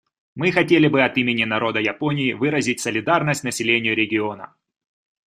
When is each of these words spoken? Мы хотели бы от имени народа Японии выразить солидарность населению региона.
Мы 0.33 0.51
хотели 0.51 0.87
бы 0.87 1.03
от 1.03 1.19
имени 1.19 1.43
народа 1.43 1.79
Японии 1.79 2.33
выразить 2.33 2.79
солидарность 2.79 3.43
населению 3.43 3.95
региона. 3.95 4.55